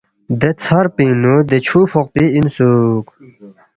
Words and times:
دے 0.39 0.49
ژھر 0.63 0.85
پِنگ 0.95 1.13
نُو 1.21 1.33
دے 1.49 1.57
چُھو 1.65 1.79
فوقپی 1.91 2.25
اِنسُوک 2.33 3.07